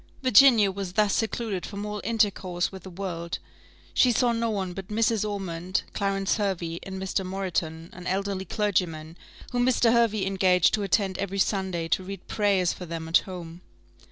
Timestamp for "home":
13.29-13.61